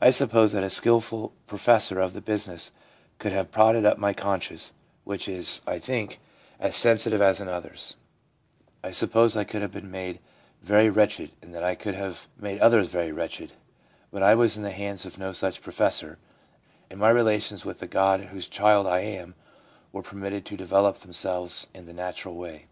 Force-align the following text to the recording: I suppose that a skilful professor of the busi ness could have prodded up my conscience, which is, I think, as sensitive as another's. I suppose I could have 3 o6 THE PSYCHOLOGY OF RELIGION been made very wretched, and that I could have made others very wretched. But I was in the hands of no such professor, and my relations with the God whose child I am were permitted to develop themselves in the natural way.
I 0.00 0.08
suppose 0.08 0.52
that 0.52 0.64
a 0.64 0.70
skilful 0.70 1.34
professor 1.46 2.00
of 2.00 2.14
the 2.14 2.22
busi 2.22 2.48
ness 2.48 2.70
could 3.18 3.32
have 3.32 3.50
prodded 3.50 3.84
up 3.84 3.98
my 3.98 4.14
conscience, 4.14 4.72
which 5.04 5.28
is, 5.28 5.60
I 5.66 5.78
think, 5.78 6.18
as 6.58 6.74
sensitive 6.74 7.20
as 7.20 7.42
another's. 7.42 7.96
I 8.82 8.90
suppose 8.90 9.36
I 9.36 9.44
could 9.44 9.60
have 9.60 9.72
3 9.72 9.80
o6 9.80 9.82
THE 9.84 9.88
PSYCHOLOGY 9.90 10.00
OF 10.00 10.00
RELIGION 10.00 10.18
been 10.30 10.62
made 10.62 10.66
very 10.66 10.88
wretched, 10.88 11.30
and 11.42 11.54
that 11.54 11.62
I 11.62 11.74
could 11.74 11.94
have 11.94 12.26
made 12.38 12.58
others 12.60 12.88
very 12.88 13.12
wretched. 13.12 13.52
But 14.10 14.22
I 14.22 14.34
was 14.34 14.56
in 14.56 14.62
the 14.62 14.70
hands 14.72 15.04
of 15.04 15.18
no 15.18 15.32
such 15.32 15.60
professor, 15.60 16.16
and 16.88 16.98
my 16.98 17.10
relations 17.10 17.66
with 17.66 17.80
the 17.80 17.86
God 17.86 18.20
whose 18.28 18.48
child 18.48 18.86
I 18.86 19.00
am 19.00 19.34
were 19.92 20.00
permitted 20.00 20.46
to 20.46 20.56
develop 20.56 20.96
themselves 21.00 21.66
in 21.74 21.84
the 21.84 21.92
natural 21.92 22.34
way. 22.34 22.64